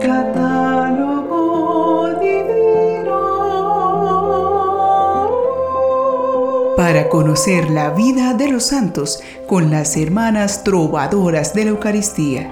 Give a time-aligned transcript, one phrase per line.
[0.00, 1.38] Catálogo
[2.20, 3.18] divino.
[6.76, 12.50] Para conocer la vida de los santos con las hermanas trovadoras de la Eucaristía.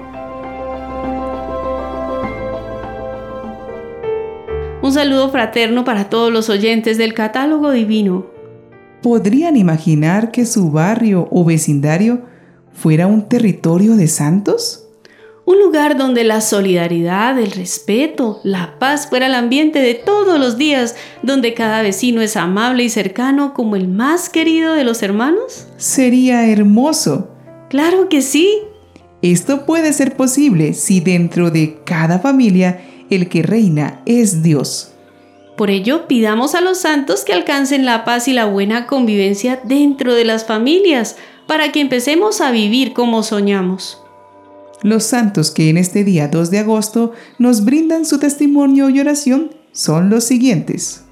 [4.83, 8.27] Un saludo fraterno para todos los oyentes del Catálogo Divino.
[9.01, 12.21] ¿Podrían imaginar que su barrio o vecindario
[12.73, 14.78] fuera un territorio de santos?
[15.49, 20.59] Un lugar donde la solidaridad, el respeto, la paz fuera el ambiente de todos los
[20.59, 25.65] días, donde cada vecino es amable y cercano como el más querido de los hermanos?
[25.77, 27.31] Sería hermoso.
[27.67, 28.59] Claro que sí.
[29.23, 34.91] Esto puede ser posible si dentro de cada familia el que reina es Dios.
[35.57, 40.13] Por ello, pidamos a los santos que alcancen la paz y la buena convivencia dentro
[40.13, 41.15] de las familias,
[41.47, 43.97] para que empecemos a vivir como soñamos.
[44.81, 49.51] Los santos que en este día 2 de agosto nos brindan su testimonio y oración
[49.73, 51.03] son los siguientes.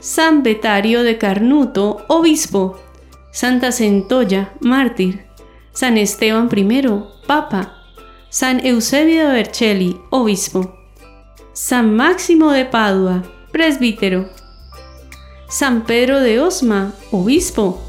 [0.00, 2.78] San Betario de Carnuto, obispo.
[3.32, 5.26] Santa Centolla, mártir.
[5.72, 6.82] San Esteban I,
[7.26, 7.74] papa.
[8.30, 10.74] San Eusebio de Vercelli, obispo.
[11.52, 14.30] San Máximo de Padua, presbítero.
[15.48, 17.82] San Pedro de Osma, obispo.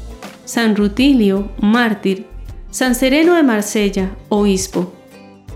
[0.44, 2.26] San Rutilio, mártir.
[2.70, 4.97] San Sereno de Marsella, obispo.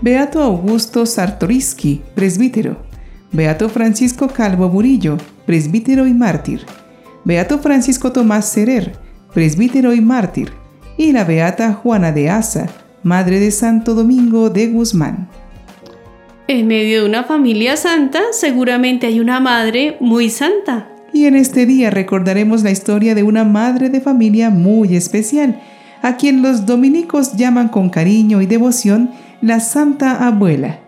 [0.03, 2.75] Beato Augusto Sartoriski, presbítero.
[3.31, 5.15] Beato Francisco Calvo Burillo,
[5.45, 6.65] presbítero y mártir.
[7.23, 8.97] Beato Francisco Tomás Cerer,
[9.33, 10.51] presbítero y mártir.
[10.97, 12.67] Y la Beata Juana de Asa,
[13.01, 15.29] madre de Santo Domingo de Guzmán.
[16.49, 20.89] En medio de una familia santa, seguramente hay una madre muy santa.
[21.13, 25.61] Y en este día recordaremos la historia de una madre de familia muy especial,
[26.01, 29.11] a quien los dominicos llaman con cariño y devoción
[29.43, 30.79] la Santa Abuela.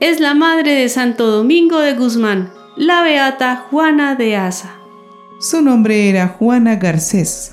[0.00, 4.74] Es la madre de Santo Domingo de Guzmán, la beata Juana de Asa.
[5.38, 7.52] Su nombre era Juana Garcés.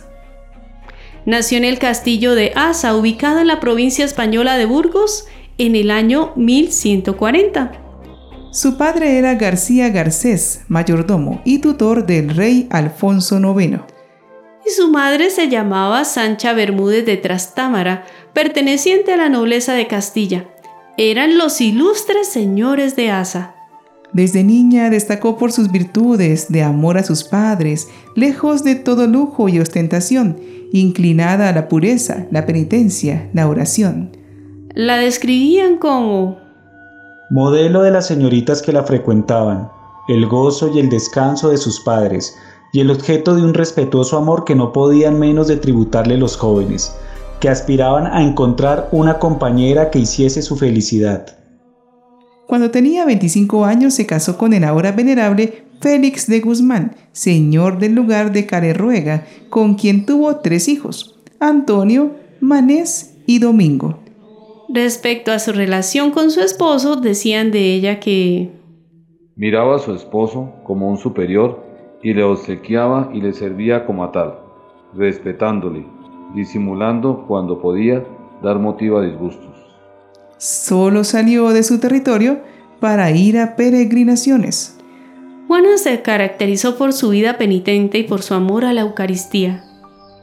[1.28, 5.28] Nació en el castillo de Asa, ubicado en la provincia española de Burgos,
[5.60, 7.74] en el año 1140.
[8.52, 13.82] Su padre era García Garcés, mayordomo y tutor del rey Alfonso IX.
[14.68, 20.50] Y su madre se llamaba Sancha Bermúdez de Trastámara, perteneciente a la nobleza de Castilla.
[20.98, 23.56] Eran los ilustres señores de Asa.
[24.14, 29.48] Desde niña destacó por sus virtudes de amor a sus padres, lejos de todo lujo
[29.48, 30.40] y ostentación,
[30.72, 34.12] inclinada a la pureza, la penitencia, la oración
[34.78, 36.38] la describían como
[37.32, 39.72] modelo de las señoritas que la frecuentaban,
[40.08, 42.38] el gozo y el descanso de sus padres,
[42.78, 46.96] y el objeto de un respetuoso amor que no podían menos de tributarle los jóvenes,
[47.40, 51.40] que aspiraban a encontrar una compañera que hiciese su felicidad.
[52.46, 57.96] Cuando tenía 25 años se casó con el ahora venerable Félix de Guzmán, señor del
[57.96, 62.12] lugar de Careruega, con quien tuvo tres hijos, Antonio,
[62.42, 63.98] Manés y Domingo.
[64.70, 68.52] Respecto a su relación con su esposo, decían de ella que
[69.36, 71.67] miraba a su esposo como un superior
[72.02, 74.40] y le obsequiaba y le servía como a tal,
[74.94, 75.86] respetándole,
[76.36, 78.04] disimulando cuando podía
[78.44, 79.56] dar motivo a disgustos.
[80.38, 82.40] Solo salió de su territorio
[82.80, 84.78] para ir a peregrinaciones.
[85.48, 89.64] Juana se caracterizó por su vida penitente y por su amor a la Eucaristía.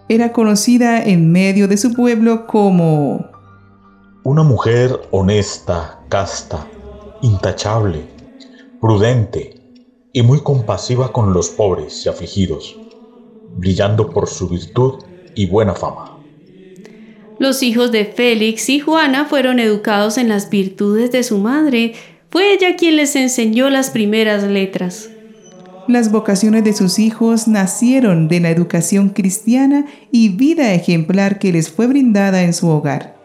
[0.08, 3.30] Era conocida en medio de su pueblo como
[4.22, 6.66] una mujer honesta, casta,
[7.22, 8.04] intachable,
[8.80, 9.63] prudente
[10.14, 12.78] y muy compasiva con los pobres y afligidos,
[13.56, 15.02] brillando por su virtud
[15.34, 16.16] y buena fama.
[17.40, 21.94] Los hijos de Félix y Juana fueron educados en las virtudes de su madre.
[22.30, 25.10] Fue ella quien les enseñó las primeras letras.
[25.88, 31.68] Las vocaciones de sus hijos nacieron de la educación cristiana y vida ejemplar que les
[31.70, 33.16] fue brindada en su hogar.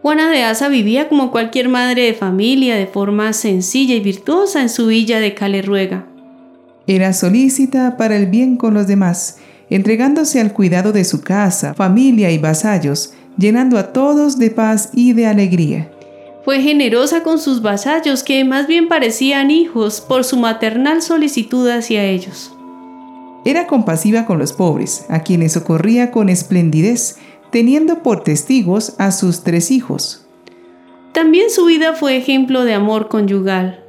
[0.00, 4.70] Juana de Asa vivía como cualquier madre de familia de forma sencilla y virtuosa en
[4.70, 6.08] su villa de Calerruega.
[6.86, 9.38] Era solícita para el bien con los demás,
[9.70, 15.12] entregándose al cuidado de su casa, familia y vasallos, llenando a todos de paz y
[15.12, 15.90] de alegría.
[16.44, 22.04] Fue generosa con sus vasallos que más bien parecían hijos por su maternal solicitud hacia
[22.04, 22.52] ellos.
[23.44, 27.16] Era compasiva con los pobres, a quienes socorría con esplendidez,
[27.50, 30.26] teniendo por testigos a sus tres hijos.
[31.12, 33.81] También su vida fue ejemplo de amor conyugal.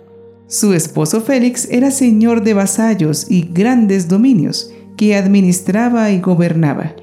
[0.53, 6.93] Su esposo Félix era señor de vasallos y grandes dominios, que administraba y gobernaba.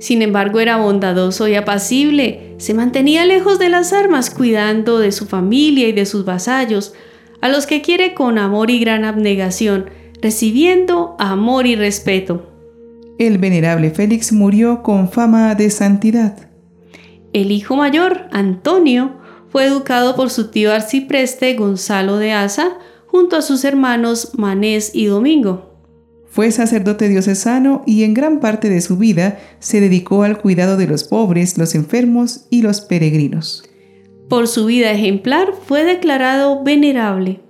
[0.00, 5.26] Sin embargo, era bondadoso y apacible, se mantenía lejos de las armas, cuidando de su
[5.26, 6.94] familia y de sus vasallos,
[7.42, 9.90] a los que quiere con amor y gran abnegación,
[10.22, 12.50] recibiendo amor y respeto.
[13.18, 16.48] El venerable Félix murió con fama de santidad.
[17.34, 19.12] El hijo mayor, Antonio,
[19.50, 22.78] fue educado por su tío arcipreste Gonzalo de Asa,
[23.14, 25.70] junto a sus hermanos Manés y Domingo.
[26.26, 30.88] Fue sacerdote diocesano y en gran parte de su vida se dedicó al cuidado de
[30.88, 33.70] los pobres, los enfermos y los peregrinos.
[34.28, 37.40] Por su vida ejemplar fue declarado venerable.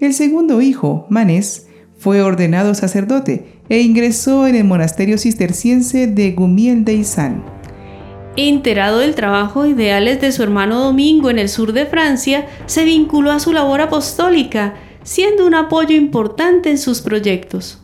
[0.00, 6.84] El segundo hijo, Manés, fue ordenado sacerdote e ingresó en el monasterio cisterciense de Gumiel
[6.84, 7.44] de Izán.
[8.34, 13.30] Enterado del trabajo ideales de su hermano Domingo en el sur de Francia, se vinculó
[13.30, 14.74] a su labor apostólica,
[15.08, 17.80] siendo un apoyo importante en sus proyectos.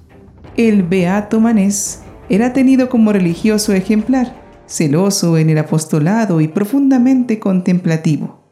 [0.57, 8.45] El Beato Manés era tenido como religioso ejemplar, celoso en el apostolado y profundamente contemplativo.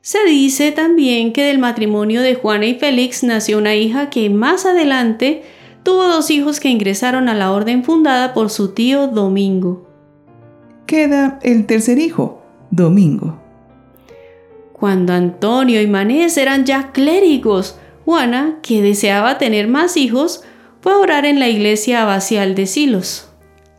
[0.00, 4.66] Se dice también que del matrimonio de Juana y Félix nació una hija que más
[4.66, 5.42] adelante
[5.82, 9.90] tuvo dos hijos que ingresaron a la orden fundada por su tío Domingo
[10.90, 12.42] queda el tercer hijo,
[12.72, 13.40] Domingo.
[14.72, 20.42] Cuando Antonio y Manés eran ya clérigos, Juana, que deseaba tener más hijos,
[20.80, 23.28] fue a orar en la iglesia abacial de Silos.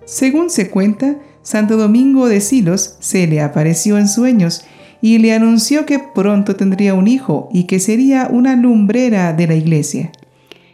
[0.06, 4.64] Según se cuenta, Santo Domingo de Silos se le apareció en sueños
[5.02, 9.56] y le anunció que pronto tendría un hijo y que sería una lumbrera de la
[9.56, 10.12] iglesia.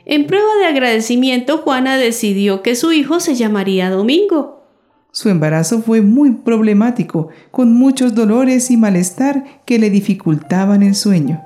[0.06, 4.66] En prueba de agradecimiento, Juana decidió que su hijo se llamaría Domingo.
[5.12, 11.42] Su embarazo fue muy problemático, con muchos dolores y malestar que le dificultaban el sueño.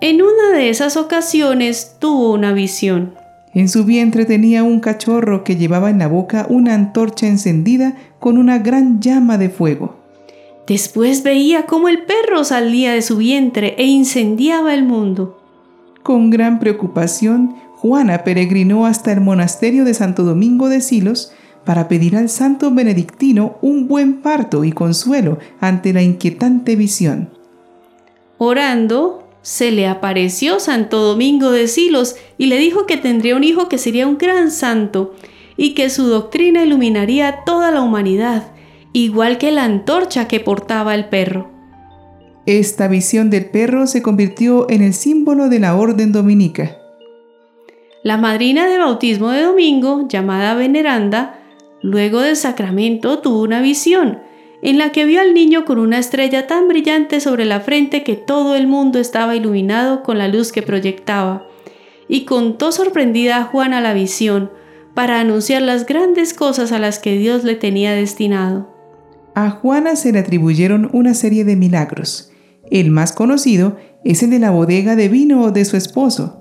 [0.00, 3.14] En una de esas ocasiones tuvo una visión.
[3.54, 8.36] En su vientre tenía un cachorro que llevaba en la boca una antorcha encendida con
[8.36, 9.96] una gran llama de fuego.
[10.66, 15.40] Después veía cómo el perro salía de su vientre e incendiaba el mundo.
[16.02, 21.32] Con gran preocupación, Juana peregrinó hasta el monasterio de Santo Domingo de Silos,
[21.64, 27.30] para pedir al santo benedictino un buen parto y consuelo ante la inquietante visión.
[28.38, 33.68] Orando, se le apareció Santo Domingo de Silos y le dijo que tendría un hijo
[33.68, 35.14] que sería un gran santo
[35.58, 38.52] y que su doctrina iluminaría toda la humanidad,
[38.94, 41.50] igual que la antorcha que portaba el perro.
[42.46, 46.78] Esta visión del perro se convirtió en el símbolo de la orden dominica.
[48.02, 51.38] La madrina de bautismo de Domingo, llamada Veneranda,
[51.84, 54.20] Luego del sacramento tuvo una visión
[54.64, 58.16] en la que vio al niño con una estrella tan brillante sobre la frente que
[58.16, 61.46] todo el mundo estaba iluminado con la luz que proyectaba.
[62.08, 64.50] Y contó sorprendida a Juana la visión
[64.94, 68.74] para anunciar las grandes cosas a las que Dios le tenía destinado.
[69.34, 72.32] A Juana se le atribuyeron una serie de milagros.
[72.70, 76.40] El más conocido es el de la bodega de vino de su esposo.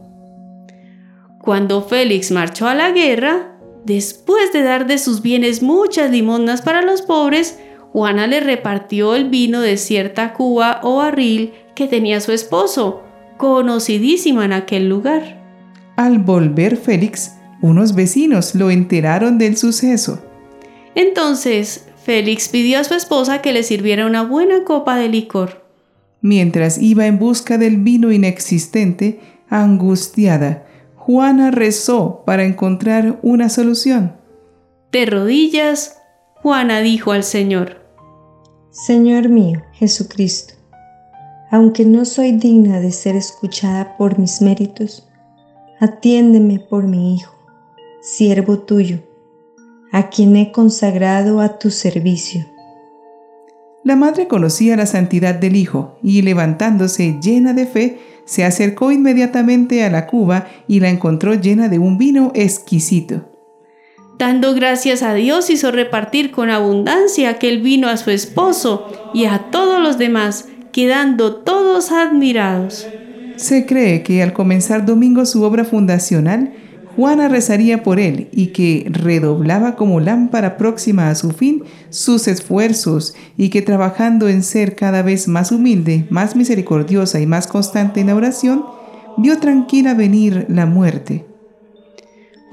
[1.41, 3.53] Cuando Félix marchó a la guerra,
[3.85, 7.59] Después de dar de sus bienes muchas limonas para los pobres,
[7.93, 13.03] Juana le repartió el vino de cierta cuba o barril que tenía su esposo,
[13.37, 15.39] conocidísima en aquel lugar.
[15.95, 20.23] Al volver Félix, unos vecinos lo enteraron del suceso.
[20.95, 25.63] Entonces, Félix pidió a su esposa que le sirviera una buena copa de licor.
[26.19, 29.19] Mientras iba en busca del vino inexistente,
[29.50, 34.15] angustiada, Juana rezó para encontrar una solución.
[34.91, 36.00] De rodillas,
[36.41, 37.82] Juana dijo al Señor,
[38.74, 40.56] Señor mío, Jesucristo,
[41.51, 45.08] aunque no soy digna de ser escuchada por mis méritos,
[45.80, 47.36] atiéndeme por mi Hijo,
[48.01, 48.98] siervo tuyo,
[49.92, 52.48] a quien he consagrado a tu servicio.
[53.84, 59.84] La madre conocía la santidad del Hijo y levantándose llena de fe, se acercó inmediatamente
[59.84, 63.32] a la cuba y la encontró llena de un vino exquisito.
[64.20, 69.50] Dando gracias a Dios hizo repartir con abundancia aquel vino a su esposo y a
[69.51, 72.88] todos los demás, quedando todos admirados.
[73.38, 76.53] Se cree que al comenzar domingo su obra fundacional,
[76.96, 83.15] Juana rezaría por él y que redoblaba como lámpara próxima a su fin sus esfuerzos
[83.36, 88.08] y que trabajando en ser cada vez más humilde, más misericordiosa y más constante en
[88.08, 88.63] la oración,
[89.17, 91.32] vio tranquila venir la muerte.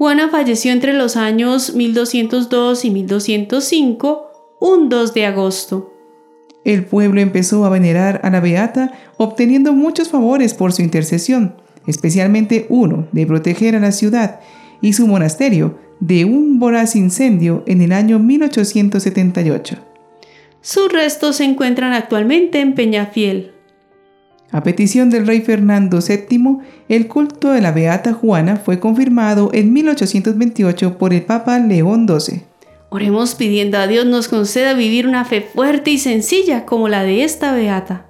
[0.01, 5.93] Juana falleció entre los años 1202 y 1205, un 2 de agosto.
[6.65, 11.53] El pueblo empezó a venerar a la Beata, obteniendo muchos favores por su intercesión
[11.85, 14.39] especialmente uno de proteger a la ciudad
[14.81, 19.77] y su monasterio de un voraz incendio en el año 1878.
[20.61, 23.50] Sus restos se encuentran actualmente en Peñafiel.
[24.51, 26.57] A petición del rey Fernando VII,
[26.89, 32.43] el culto de la Beata Juana fue confirmado en 1828 por el Papa León XII.
[32.89, 37.23] Oremos pidiendo a Dios nos conceda vivir una fe fuerte y sencilla como la de
[37.23, 38.07] esta Beata.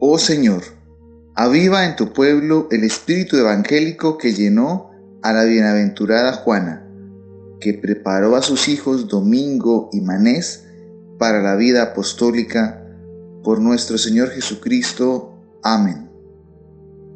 [0.00, 0.64] Oh Señor,
[1.36, 4.90] aviva en tu pueblo el espíritu evangélico que llenó
[5.22, 6.84] a la bienaventurada Juana,
[7.60, 10.66] que preparó a sus hijos Domingo y Manés
[11.20, 12.84] para la vida apostólica
[13.44, 15.29] por nuestro Señor Jesucristo.
[15.62, 16.08] Amén.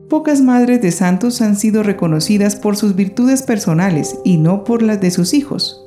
[0.09, 5.01] Pocas madres de santos han sido reconocidas por sus virtudes personales y no por las
[5.01, 5.81] de sus hijos.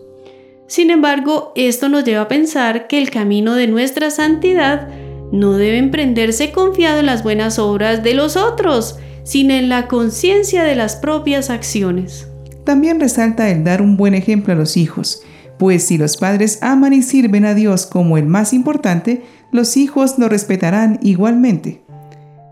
[0.68, 4.90] Sin embargo, esto nos lleva a pensar que el camino de nuestra santidad
[5.32, 10.64] no debe emprenderse confiado en las buenas obras de los otros, sino en la conciencia
[10.64, 12.28] de las propias acciones.
[12.66, 15.22] También resalta el dar un buen ejemplo a los hijos,
[15.58, 20.20] pues si los padres aman y sirven a Dios como el más importante, los hijos
[20.20, 21.87] lo respetarán igualmente.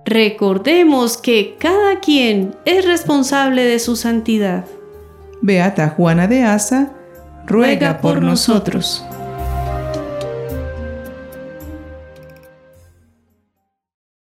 [0.05, 4.65] Recordemos que cada quien es responsable de su santidad.
[5.41, 6.91] Beata Juana de Asa,
[7.47, 9.03] ruega por nosotros.